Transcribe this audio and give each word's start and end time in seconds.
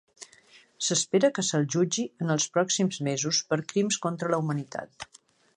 S'espera 0.85 1.29
que 1.35 1.43
se'l 1.49 1.67
jutgi 1.75 2.07
en 2.27 2.37
els 2.37 2.49
pròxims 2.57 3.01
mesos 3.11 3.45
per 3.53 3.63
crims 3.73 4.03
contra 4.07 4.35
la 4.37 4.45
humanitat. 4.45 5.11